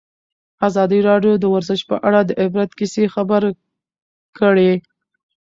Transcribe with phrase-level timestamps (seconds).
[0.67, 3.41] ازادي راډیو د ورزش په اړه د عبرت کیسې خبر
[4.39, 4.71] کړي.